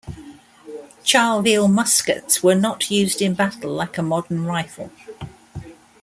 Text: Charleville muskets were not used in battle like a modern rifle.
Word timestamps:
Charleville 1.03 1.67
muskets 1.67 2.41
were 2.41 2.55
not 2.55 2.89
used 2.89 3.21
in 3.21 3.35
battle 3.35 3.71
like 3.71 3.99
a 3.99 4.01
modern 4.01 4.45
rifle. 4.45 4.91